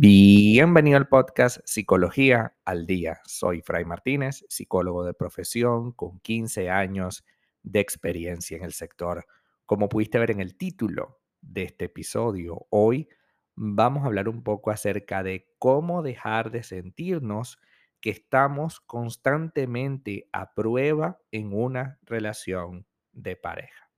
Bienvenido 0.00 0.96
al 0.96 1.08
podcast 1.08 1.58
Psicología 1.64 2.54
al 2.64 2.86
Día. 2.86 3.20
Soy 3.24 3.62
Fray 3.62 3.84
Martínez, 3.84 4.44
psicólogo 4.48 5.04
de 5.04 5.12
profesión 5.12 5.90
con 5.90 6.20
15 6.20 6.70
años 6.70 7.24
de 7.64 7.80
experiencia 7.80 8.56
en 8.56 8.62
el 8.62 8.74
sector. 8.74 9.26
Como 9.66 9.88
pudiste 9.88 10.20
ver 10.20 10.30
en 10.30 10.38
el 10.38 10.56
título 10.56 11.18
de 11.40 11.64
este 11.64 11.86
episodio, 11.86 12.68
hoy 12.70 13.08
vamos 13.56 14.04
a 14.04 14.06
hablar 14.06 14.28
un 14.28 14.44
poco 14.44 14.70
acerca 14.70 15.24
de 15.24 15.48
cómo 15.58 16.04
dejar 16.04 16.52
de 16.52 16.62
sentirnos 16.62 17.58
que 18.00 18.10
estamos 18.10 18.78
constantemente 18.78 20.28
a 20.32 20.54
prueba 20.54 21.20
en 21.32 21.52
una 21.52 21.98
relación 22.04 22.86
de 23.10 23.34
pareja. 23.34 23.90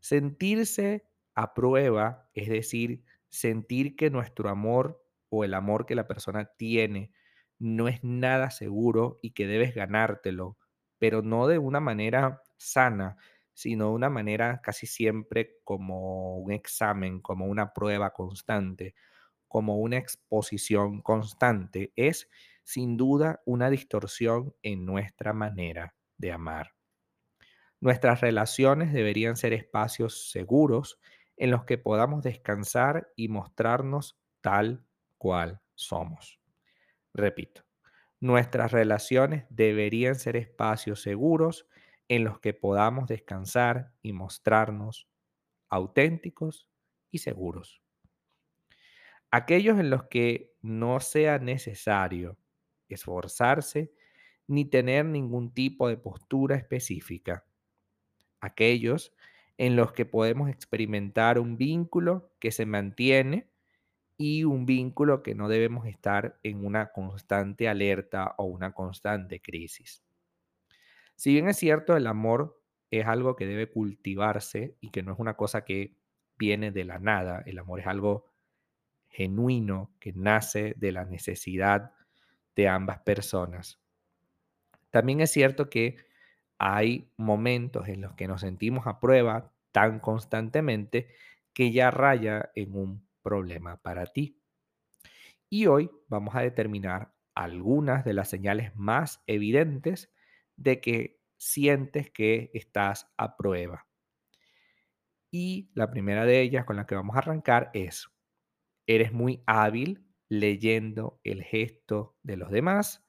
Sentirse 0.00 1.08
a 1.36 1.54
prueba, 1.54 2.28
es 2.34 2.48
decir, 2.48 3.04
sentir 3.28 3.96
que 3.96 4.10
nuestro 4.10 4.48
amor 4.48 5.04
o 5.28 5.44
el 5.44 5.54
amor 5.54 5.86
que 5.86 5.94
la 5.94 6.06
persona 6.06 6.46
tiene 6.56 7.12
no 7.58 7.88
es 7.88 8.02
nada 8.04 8.50
seguro 8.50 9.18
y 9.22 9.32
que 9.32 9.46
debes 9.46 9.74
ganártelo, 9.74 10.58
pero 10.98 11.22
no 11.22 11.46
de 11.48 11.58
una 11.58 11.80
manera 11.80 12.42
sana, 12.56 13.16
sino 13.52 13.86
de 13.86 13.92
una 13.92 14.10
manera 14.10 14.60
casi 14.62 14.86
siempre 14.86 15.56
como 15.64 16.38
un 16.38 16.52
examen, 16.52 17.20
como 17.20 17.46
una 17.46 17.72
prueba 17.72 18.12
constante, 18.12 18.94
como 19.48 19.78
una 19.78 19.96
exposición 19.96 21.02
constante, 21.02 21.92
es 21.96 22.28
sin 22.62 22.96
duda 22.96 23.42
una 23.46 23.70
distorsión 23.70 24.54
en 24.62 24.84
nuestra 24.84 25.32
manera 25.32 25.94
de 26.18 26.32
amar. 26.32 26.74
Nuestras 27.80 28.20
relaciones 28.20 28.92
deberían 28.92 29.36
ser 29.36 29.52
espacios 29.52 30.30
seguros 30.30 31.00
en 31.38 31.50
los 31.50 31.64
que 31.64 31.78
podamos 31.78 32.22
descansar 32.22 33.12
y 33.16 33.28
mostrarnos 33.28 34.20
tal 34.40 34.84
cual 35.16 35.60
somos. 35.74 36.40
Repito, 37.14 37.64
nuestras 38.20 38.72
relaciones 38.72 39.44
deberían 39.48 40.16
ser 40.16 40.36
espacios 40.36 41.02
seguros 41.02 41.66
en 42.08 42.24
los 42.24 42.40
que 42.40 42.54
podamos 42.54 43.06
descansar 43.08 43.92
y 44.02 44.12
mostrarnos 44.12 45.08
auténticos 45.68 46.68
y 47.10 47.18
seguros. 47.18 47.82
Aquellos 49.30 49.78
en 49.78 49.90
los 49.90 50.04
que 50.04 50.54
no 50.62 51.00
sea 51.00 51.38
necesario 51.38 52.38
esforzarse 52.88 53.92
ni 54.46 54.64
tener 54.64 55.04
ningún 55.04 55.52
tipo 55.52 55.88
de 55.88 55.98
postura 55.98 56.56
específica. 56.56 57.44
Aquellos 58.40 59.14
en 59.58 59.76
los 59.76 59.92
que 59.92 60.06
podemos 60.06 60.48
experimentar 60.50 61.38
un 61.38 61.56
vínculo 61.58 62.32
que 62.40 62.52
se 62.52 62.66
mantiene 62.66 63.50
y 64.16 64.44
un 64.44 64.66
vínculo 64.66 65.22
que 65.22 65.34
no 65.34 65.48
debemos 65.48 65.86
estar 65.86 66.38
en 66.42 66.64
una 66.64 66.92
constante 66.92 67.68
alerta 67.68 68.34
o 68.38 68.44
una 68.44 68.72
constante 68.72 69.40
crisis. 69.40 70.02
Si 71.16 71.32
bien 71.32 71.48
es 71.48 71.56
cierto, 71.58 71.96
el 71.96 72.06
amor 72.06 72.62
es 72.90 73.06
algo 73.06 73.36
que 73.36 73.46
debe 73.46 73.70
cultivarse 73.70 74.76
y 74.80 74.90
que 74.90 75.02
no 75.02 75.12
es 75.12 75.18
una 75.18 75.36
cosa 75.36 75.64
que 75.64 75.96
viene 76.38 76.70
de 76.70 76.84
la 76.84 76.98
nada, 76.98 77.42
el 77.46 77.58
amor 77.58 77.80
es 77.80 77.86
algo 77.86 78.26
genuino 79.08 79.92
que 79.98 80.12
nace 80.12 80.74
de 80.76 80.92
la 80.92 81.04
necesidad 81.04 81.92
de 82.54 82.68
ambas 82.68 83.00
personas. 83.00 83.80
También 84.90 85.20
es 85.20 85.30
cierto 85.30 85.68
que 85.68 85.96
hay 86.58 87.10
momentos 87.16 87.88
en 87.88 88.00
los 88.00 88.14
que 88.14 88.28
nos 88.28 88.40
sentimos 88.40 88.86
a 88.86 89.00
prueba 89.00 89.52
tan 89.72 90.00
constantemente 90.00 91.08
que 91.52 91.72
ya 91.72 91.90
raya 91.90 92.50
en 92.54 92.74
un 92.74 93.08
problema 93.22 93.80
para 93.80 94.06
ti. 94.06 94.40
Y 95.48 95.66
hoy 95.66 95.90
vamos 96.08 96.34
a 96.34 96.40
determinar 96.40 97.14
algunas 97.34 98.04
de 98.04 98.12
las 98.12 98.28
señales 98.28 98.74
más 98.74 99.22
evidentes 99.26 100.12
de 100.56 100.80
que 100.80 101.20
sientes 101.36 102.10
que 102.10 102.50
estás 102.52 103.12
a 103.16 103.36
prueba. 103.36 103.86
Y 105.30 105.70
la 105.74 105.90
primera 105.90 106.24
de 106.24 106.40
ellas 106.40 106.64
con 106.64 106.76
la 106.76 106.86
que 106.86 106.94
vamos 106.94 107.16
a 107.16 107.20
arrancar 107.20 107.70
es, 107.74 108.08
eres 108.86 109.12
muy 109.12 109.42
hábil 109.46 110.04
leyendo 110.28 111.20
el 111.22 111.42
gesto 111.42 112.16
de 112.22 112.36
los 112.36 112.50
demás 112.50 113.06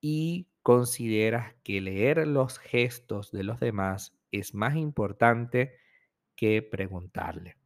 y 0.00 0.49
consideras 0.70 1.56
que 1.64 1.80
leer 1.80 2.28
los 2.28 2.60
gestos 2.60 3.32
de 3.32 3.42
los 3.42 3.58
demás 3.58 4.16
es 4.30 4.54
más 4.54 4.76
importante 4.76 5.74
que 6.36 6.62
preguntarle. 6.62 7.56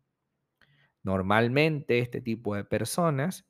Normalmente 1.03 1.98
este 1.98 2.22
tipo 2.22 2.54
de 2.54 2.65
personas 2.65 3.47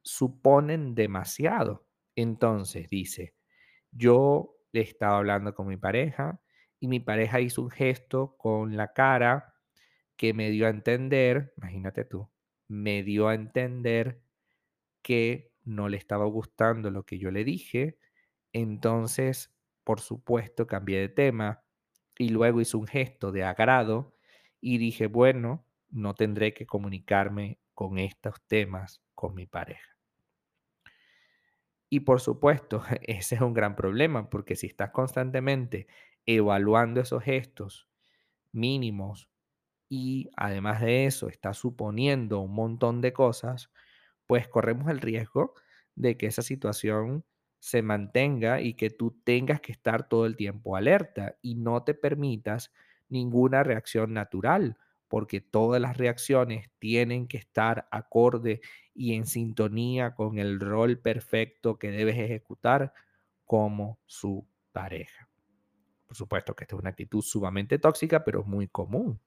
suponen 0.00 0.94
demasiado. 0.94 1.88
Entonces 2.14 2.88
dice, 2.88 3.34
yo 3.90 4.54
le 4.70 4.82
estaba 4.82 5.18
hablando 5.18 5.56
con 5.56 5.66
mi 5.66 5.76
pareja 5.76 6.40
y 6.78 6.86
mi 6.86 7.00
pareja 7.00 7.40
hizo 7.40 7.62
un 7.62 7.70
gesto 7.70 8.36
con 8.36 8.76
la 8.76 8.92
cara 8.92 9.56
que 10.16 10.34
me 10.34 10.50
dio 10.50 10.68
a 10.68 10.70
entender, 10.70 11.52
imagínate 11.56 12.04
tú, 12.04 12.30
me 12.68 13.02
dio 13.02 13.26
a 13.26 13.34
entender 13.34 14.22
que 15.02 15.52
no 15.64 15.88
le 15.88 15.96
estaba 15.96 16.26
gustando 16.26 16.92
lo 16.92 17.04
que 17.04 17.18
yo 17.18 17.32
le 17.32 17.42
dije 17.42 17.98
entonces, 18.54 19.52
por 19.84 20.00
supuesto, 20.00 20.66
cambié 20.66 21.00
de 21.00 21.08
tema 21.10 21.64
y 22.16 22.30
luego 22.30 22.60
hice 22.60 22.76
un 22.76 22.86
gesto 22.86 23.32
de 23.32 23.44
agrado 23.44 24.16
y 24.60 24.78
dije, 24.78 25.08
bueno, 25.08 25.66
no 25.90 26.14
tendré 26.14 26.54
que 26.54 26.64
comunicarme 26.64 27.58
con 27.74 27.98
estos 27.98 28.40
temas 28.46 29.02
con 29.14 29.34
mi 29.34 29.46
pareja. 29.46 29.98
Y 31.90 32.00
por 32.00 32.20
supuesto, 32.20 32.82
ese 33.02 33.34
es 33.34 33.40
un 33.40 33.54
gran 33.54 33.76
problema, 33.76 34.30
porque 34.30 34.56
si 34.56 34.68
estás 34.68 34.90
constantemente 34.90 35.88
evaluando 36.26 37.00
esos 37.00 37.22
gestos 37.22 37.88
mínimos 38.52 39.28
y 39.88 40.30
además 40.36 40.80
de 40.80 41.06
eso 41.06 41.28
estás 41.28 41.58
suponiendo 41.58 42.40
un 42.40 42.54
montón 42.54 43.00
de 43.00 43.12
cosas, 43.12 43.70
pues 44.26 44.48
corremos 44.48 44.88
el 44.90 45.00
riesgo 45.00 45.54
de 45.96 46.16
que 46.16 46.26
esa 46.26 46.42
situación 46.42 47.24
se 47.64 47.80
mantenga 47.80 48.60
y 48.60 48.74
que 48.74 48.90
tú 48.90 49.22
tengas 49.24 49.58
que 49.62 49.72
estar 49.72 50.06
todo 50.06 50.26
el 50.26 50.36
tiempo 50.36 50.76
alerta 50.76 51.38
y 51.40 51.54
no 51.54 51.82
te 51.82 51.94
permitas 51.94 52.74
ninguna 53.08 53.62
reacción 53.62 54.12
natural, 54.12 54.76
porque 55.08 55.40
todas 55.40 55.80
las 55.80 55.96
reacciones 55.96 56.70
tienen 56.78 57.26
que 57.26 57.38
estar 57.38 57.88
acorde 57.90 58.60
y 58.92 59.14
en 59.14 59.24
sintonía 59.24 60.14
con 60.14 60.36
el 60.36 60.60
rol 60.60 60.98
perfecto 60.98 61.78
que 61.78 61.90
debes 61.90 62.18
ejecutar 62.18 62.92
como 63.46 63.98
su 64.04 64.46
pareja. 64.72 65.30
Por 66.06 66.18
supuesto 66.18 66.54
que 66.54 66.64
esta 66.64 66.76
es 66.76 66.80
una 66.80 66.90
actitud 66.90 67.22
sumamente 67.22 67.78
tóxica, 67.78 68.24
pero 68.24 68.44
muy 68.44 68.68
común. 68.68 69.22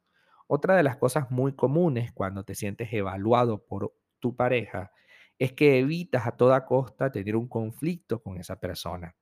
Otra 0.45 0.75
de 0.75 0.83
las 0.83 0.97
cosas 0.97 1.31
muy 1.31 1.53
comunes 1.53 2.11
cuando 2.11 2.43
te 2.43 2.53
sientes 2.53 2.93
evaluado 2.93 3.65
por 3.65 3.95
tu 4.19 4.35
pareja 4.35 4.91
es 5.39 5.53
que 5.53 5.79
evitas 5.79 6.27
a 6.27 6.31
toda 6.37 6.65
costa 6.65 7.11
tener 7.11 7.35
un 7.35 7.47
conflicto 7.47 8.21
con 8.23 8.37
esa 8.37 8.59
persona. 8.59 9.15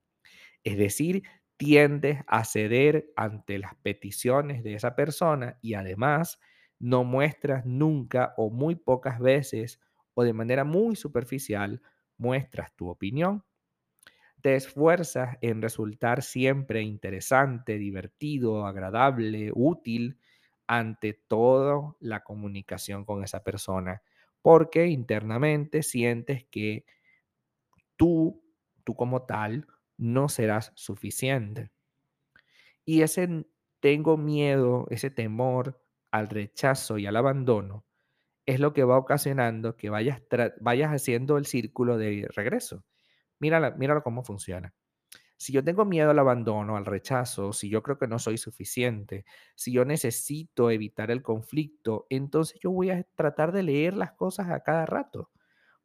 Es 0.64 0.78
decir, 0.78 1.24
tiendes 1.58 2.20
a 2.28 2.44
ceder 2.46 3.12
ante 3.16 3.60
las 3.60 3.76
peticiones 3.76 4.64
de 4.64 4.76
esa 4.76 4.96
persona 4.96 5.58
y 5.62 5.76
además 5.76 6.40
no 6.80 7.04
muestras 7.04 7.66
nunca 7.66 8.34
o 8.38 8.50
muy 8.50 8.76
pocas 8.76 9.20
veces 9.20 9.80
o 10.14 10.24
de 10.24 10.34
manera 10.34 10.64
muy 10.66 10.96
superficial 10.96 11.82
muestras 12.18 12.76
tu 12.76 12.90
opinión. 12.90 13.44
Te 14.42 14.56
esfuerzas 14.56 15.38
en 15.42 15.62
resultar 15.62 16.22
siempre 16.22 16.82
interesante, 16.82 17.78
divertido, 17.78 18.66
agradable, 18.68 19.52
útil 19.54 20.20
ante 20.68 21.14
toda 21.14 21.96
la 22.00 22.24
comunicación 22.24 23.06
con 23.06 23.24
esa 23.24 23.44
persona 23.44 24.02
porque 24.46 24.86
internamente 24.86 25.82
sientes 25.82 26.46
que 26.52 26.86
tú, 27.96 28.44
tú 28.84 28.96
como 28.96 29.24
tal, 29.24 29.66
no 29.98 30.30
serás 30.30 30.72
suficiente. 30.76 31.72
Y 32.86 33.02
ese 33.02 33.48
tengo 33.80 34.18
miedo, 34.18 34.86
ese 34.92 35.10
temor 35.10 35.82
al 36.12 36.30
rechazo 36.30 37.00
y 37.00 37.08
al 37.08 37.16
abandono, 37.16 37.86
es 38.46 38.60
lo 38.60 38.74
que 38.74 38.84
va 38.84 39.00
ocasionando 39.00 39.78
que 39.78 39.90
vayas, 39.90 40.22
vayas 40.62 40.92
haciendo 40.92 41.40
el 41.40 41.48
círculo 41.48 41.98
de 41.98 42.28
regreso. 42.36 42.86
Míralo 43.40 44.04
cómo 44.04 44.24
funciona. 44.24 44.76
Si 45.38 45.52
yo 45.54 45.64
tengo 45.64 45.86
miedo 45.86 46.12
al 46.12 46.20
abandono, 46.20 46.78
al 46.78 46.86
rechazo, 46.86 47.52
si 47.54 47.70
yo 47.70 47.84
creo 47.84 47.98
que 47.98 48.08
no 48.08 48.20
soy 48.20 48.38
suficiente, 48.38 49.26
si 49.56 49.74
yo 49.74 49.84
necesito 49.86 50.72
evitar 50.72 51.12
el 51.12 51.22
conflicto, 51.24 52.08
entonces 52.10 52.60
yo 52.62 52.72
voy 52.72 52.90
a 52.90 53.04
tratar 53.16 53.52
de 53.52 53.64
leer 53.64 53.96
las 53.96 54.14
cosas 54.14 54.50
a 54.50 54.62
cada 54.64 54.86
rato. 54.86 55.30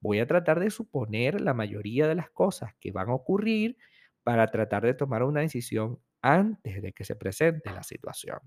Voy 0.01 0.21
a 0.21 0.27
tratar 0.27 0.61
de 0.61 0.71
suponer 0.71 1.41
la 1.41 1.55
mayoría 1.55 2.09
de 2.09 2.15
las 2.15 2.31
cosas 2.31 2.75
que 2.81 2.93
van 2.93 3.11
a 3.11 3.15
ocurrir 3.15 3.77
para 4.23 4.47
tratar 4.49 4.85
de 4.85 4.95
tomar 4.95 5.23
una 5.25 5.41
decisión 5.41 6.01
antes 6.23 6.83
de 6.83 6.93
que 6.93 7.05
se 7.05 7.17
presente 7.17 7.71
la 7.73 7.83
situación. 7.83 8.39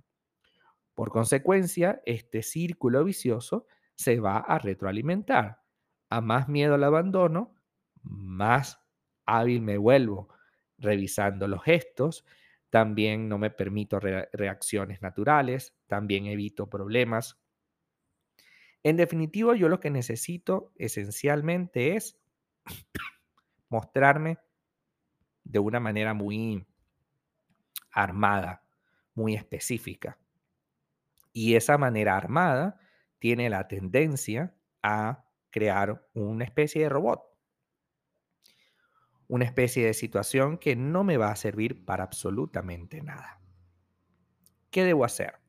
Por 0.95 1.09
consecuencia, 1.09 2.01
este 2.05 2.44
círculo 2.44 3.03
vicioso 3.03 3.67
se 3.95 4.19
va 4.19 4.38
a 4.38 4.59
retroalimentar 4.59 5.61
a 6.09 6.21
más 6.21 6.47
miedo 6.50 6.75
al 6.75 6.83
abandono, 6.83 7.55
más 8.03 8.79
hábil 9.25 9.61
me 9.61 9.77
vuelvo 9.77 10.29
revisando 10.83 11.47
los 11.47 11.63
gestos, 11.63 12.25
también 12.69 13.30
no 13.30 13.38
me 13.38 13.50
permito 13.50 14.00
reacciones 14.00 15.01
naturales, 15.01 15.75
también 15.88 16.25
evito 16.25 16.69
problemas. 16.69 17.39
En 18.81 18.97
definitiva, 18.97 19.56
yo 19.56 19.69
lo 19.69 19.80
que 19.80 19.89
necesito 19.89 20.74
esencialmente 20.77 21.95
es 21.95 22.19
mostrarme 23.69 24.39
de 25.44 25.59
una 25.59 25.80
manera 25.80 26.13
muy 26.13 26.65
armada, 27.91 28.63
muy 29.13 29.36
específica. 29.36 30.18
Y 31.31 31.56
esa 31.56 31.77
manera 31.77 32.18
armada 32.18 32.79
tiene 33.19 33.50
la 33.50 33.68
tendencia 33.68 34.56
a 34.81 35.25
crear 35.50 36.07
una 36.13 36.44
especie 36.44 36.81
de 36.81 36.89
robot, 36.89 37.21
una 39.28 39.46
especie 39.46 39.86
de 39.86 39.94
situación 39.94 40.58
que 40.58 40.75
no 40.75 41.04
me 41.04 41.18
va 41.18 41.31
a 41.31 41.36
servir 41.36 41.86
para 41.86 42.04
absolutamente 42.04 43.02
nada. 43.02 43.40
¿Qué 44.70 44.84
debo 44.84 45.06
hacer? 45.06 45.40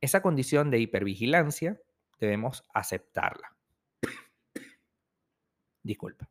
Esa 0.00 0.22
condición 0.22 0.70
de 0.70 0.78
hipervigilancia 0.78 1.80
debemos 2.18 2.64
aceptarla. 2.72 3.56
Disculpa. 5.82 6.28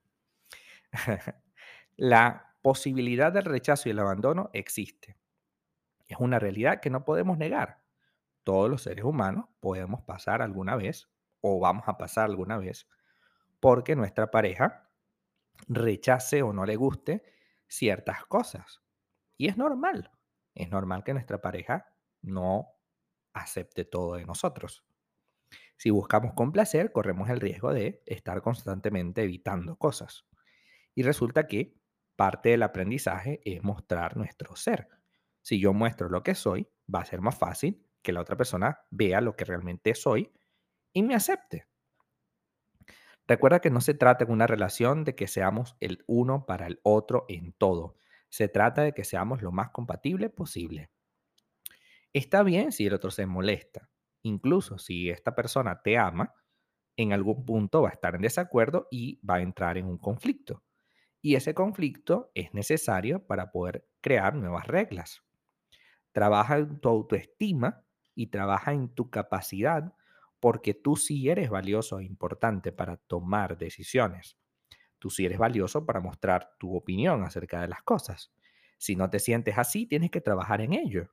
La 1.97 2.55
posibilidad 2.61 3.31
del 3.31 3.45
rechazo 3.45 3.87
y 3.87 3.91
el 3.91 3.99
abandono 3.99 4.49
existe. 4.53 5.17
Es 6.07 6.17
una 6.19 6.39
realidad 6.39 6.81
que 6.81 6.89
no 6.89 7.05
podemos 7.05 7.37
negar. 7.37 7.81
Todos 8.43 8.69
los 8.69 8.83
seres 8.83 9.05
humanos 9.05 9.45
podemos 9.59 10.01
pasar 10.01 10.41
alguna 10.41 10.75
vez 10.75 11.09
o 11.41 11.59
vamos 11.59 11.87
a 11.87 11.97
pasar 11.97 12.25
alguna 12.25 12.57
vez 12.57 12.87
porque 13.59 13.95
nuestra 13.95 14.29
pareja 14.29 14.84
rechace 15.67 16.41
o 16.41 16.53
no 16.53 16.65
le 16.65 16.75
guste 16.75 17.23
ciertas 17.67 18.25
cosas. 18.25 18.81
Y 19.37 19.47
es 19.47 19.57
normal. 19.57 20.11
Es 20.53 20.69
normal 20.69 21.03
que 21.03 21.13
nuestra 21.13 21.41
pareja 21.41 21.87
no 22.21 22.67
acepte 23.33 23.85
todo 23.85 24.15
de 24.15 24.25
nosotros. 24.25 24.85
Si 25.77 25.89
buscamos 25.89 26.33
complacer, 26.33 26.91
corremos 26.91 27.29
el 27.29 27.41
riesgo 27.41 27.73
de 27.73 28.01
estar 28.05 28.41
constantemente 28.41 29.23
evitando 29.23 29.75
cosas. 29.77 30.25
Y 30.93 31.03
resulta 31.03 31.47
que 31.47 31.77
parte 32.15 32.49
del 32.49 32.63
aprendizaje 32.63 33.41
es 33.43 33.61
mostrar 33.63 34.15
nuestro 34.15 34.55
ser. 34.55 34.87
Si 35.41 35.59
yo 35.59 35.73
muestro 35.73 36.09
lo 36.09 36.23
que 36.23 36.33
soy, 36.33 36.67
va 36.93 37.01
a 37.01 37.05
ser 37.05 37.21
más 37.21 37.37
fácil 37.37 37.85
que 38.01 38.13
la 38.13 38.21
otra 38.21 38.37
persona 38.37 38.79
vea 38.89 39.19
lo 39.19 39.35
que 39.35 39.45
realmente 39.45 39.93
soy 39.95 40.31
y 40.93 41.03
me 41.03 41.15
acepte. 41.15 41.67
Recuerda 43.27 43.59
que 43.59 43.71
no 43.71 43.81
se 43.81 43.93
trata 43.93 44.25
de 44.25 44.31
una 44.31 44.47
relación 44.47 45.03
de 45.03 45.15
que 45.15 45.27
seamos 45.27 45.75
el 45.79 46.03
uno 46.07 46.45
para 46.45 46.67
el 46.67 46.79
otro 46.83 47.25
en 47.27 47.53
todo. 47.53 47.95
Se 48.29 48.47
trata 48.47 48.83
de 48.83 48.93
que 48.93 49.03
seamos 49.03 49.41
lo 49.41 49.51
más 49.51 49.71
compatible 49.71 50.29
posible. 50.29 50.91
Está 52.13 52.43
bien 52.43 52.71
si 52.71 52.85
el 52.85 52.93
otro 52.93 53.11
se 53.11 53.25
molesta. 53.25 53.89
Incluso 54.21 54.77
si 54.77 55.09
esta 55.09 55.35
persona 55.35 55.81
te 55.81 55.97
ama, 55.97 56.33
en 56.97 57.13
algún 57.13 57.45
punto 57.45 57.81
va 57.81 57.89
a 57.89 57.93
estar 57.93 58.15
en 58.15 58.21
desacuerdo 58.21 58.87
y 58.89 59.19
va 59.25 59.35
a 59.35 59.41
entrar 59.41 59.77
en 59.77 59.85
un 59.85 59.97
conflicto. 59.97 60.63
Y 61.21 61.35
ese 61.35 61.53
conflicto 61.53 62.31
es 62.35 62.53
necesario 62.53 63.25
para 63.25 63.51
poder 63.51 63.87
crear 64.01 64.35
nuevas 64.35 64.67
reglas. 64.67 65.23
Trabaja 66.11 66.57
en 66.57 66.79
tu 66.79 66.89
autoestima 66.89 67.83
y 68.13 68.27
trabaja 68.27 68.73
en 68.73 68.89
tu 68.89 69.09
capacidad 69.09 69.93
porque 70.39 70.73
tú 70.73 70.95
sí 70.95 71.29
eres 71.29 71.49
valioso 71.49 71.99
e 71.99 72.05
importante 72.05 72.71
para 72.71 72.97
tomar 72.97 73.57
decisiones. 73.57 74.37
Tú 74.99 75.09
sí 75.09 75.25
eres 75.25 75.37
valioso 75.37 75.85
para 75.85 75.99
mostrar 75.99 76.55
tu 76.59 76.75
opinión 76.75 77.23
acerca 77.23 77.61
de 77.61 77.67
las 77.67 77.83
cosas. 77.83 78.33
Si 78.77 78.95
no 78.95 79.09
te 79.09 79.19
sientes 79.19 79.57
así, 79.57 79.85
tienes 79.85 80.11
que 80.11 80.21
trabajar 80.21 80.61
en 80.61 80.73
ello. 80.73 81.11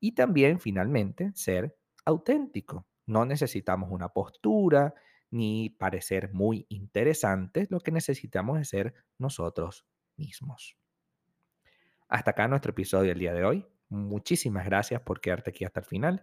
Y 0.00 0.12
también, 0.12 0.60
finalmente, 0.60 1.32
ser 1.34 1.76
auténtico. 2.04 2.86
No 3.06 3.24
necesitamos 3.24 3.90
una 3.90 4.08
postura 4.10 4.94
ni 5.30 5.70
parecer 5.70 6.32
muy 6.32 6.64
interesantes, 6.68 7.68
lo 7.70 7.80
que 7.80 7.90
necesitamos 7.90 8.60
es 8.60 8.68
ser 8.68 8.94
nosotros 9.18 9.84
mismos. 10.16 10.76
Hasta 12.08 12.30
acá 12.30 12.46
nuestro 12.46 12.70
episodio 12.70 13.08
del 13.08 13.18
día 13.18 13.34
de 13.34 13.44
hoy. 13.44 13.66
Muchísimas 13.88 14.64
gracias 14.64 15.00
por 15.00 15.20
quedarte 15.20 15.50
aquí 15.50 15.64
hasta 15.64 15.80
el 15.80 15.86
final. 15.86 16.22